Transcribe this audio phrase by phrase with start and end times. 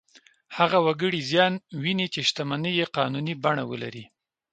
[0.57, 4.05] هغه وګړي زیان ویني چې شتمنۍ یې قانوني بڼه ولري.